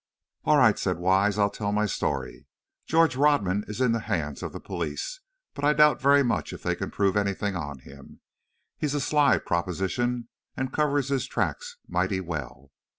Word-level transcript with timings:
"All 0.45 0.57
right," 0.57 0.79
said 0.79 0.97
Wise, 0.97 1.37
"I'll 1.37 1.51
tell 1.51 1.71
my 1.71 1.85
story. 1.85 2.47
George 2.87 3.15
Rodman 3.15 3.63
is 3.67 3.79
in 3.79 3.91
the 3.91 3.99
hands 3.99 4.41
of 4.41 4.51
the 4.51 4.59
police, 4.59 5.19
but 5.53 5.63
I 5.63 5.73
doubt 5.73 6.01
very 6.01 6.23
much 6.23 6.53
if 6.53 6.63
they 6.63 6.73
can 6.75 6.89
prove 6.89 7.15
anything 7.15 7.55
on 7.55 7.77
him. 7.77 8.19
He's 8.79 8.95
a 8.95 8.99
sly 8.99 9.37
proposition, 9.37 10.27
and 10.57 10.73
covers 10.73 11.09
his 11.09 11.27
tracks 11.27 11.77
mighty 11.87 12.19
well. 12.19 12.71